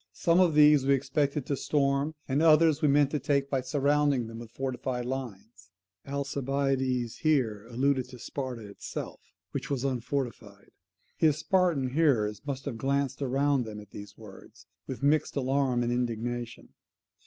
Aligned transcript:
Some 0.15 0.39
of 0.39 0.55
these 0.55 0.83
we 0.83 0.95
expected 0.95 1.45
to 1.45 1.55
storm 1.55 2.15
and 2.27 2.41
others 2.41 2.81
we 2.81 2.87
meant 2.87 3.11
to 3.11 3.19
take 3.19 3.51
by 3.51 3.61
surrounding 3.61 4.25
them 4.25 4.39
with 4.39 4.49
fortified 4.49 5.05
lines. 5.05 5.69
[Alcibiades 6.07 7.17
here 7.17 7.67
alluded 7.69 8.09
to 8.09 8.17
Sparta 8.17 8.67
itself, 8.67 9.21
which 9.51 9.69
was 9.69 9.83
unfortified. 9.83 10.71
His 11.17 11.37
Spartan 11.37 11.91
hearers 11.91 12.41
must 12.47 12.65
have 12.65 12.79
glanced 12.79 13.21
round 13.21 13.63
them 13.63 13.79
at 13.79 13.91
these 13.91 14.17
words, 14.17 14.65
with 14.87 15.03
mixed 15.03 15.35
alarm 15.35 15.83
and 15.83 15.91
indignation. 15.91 16.69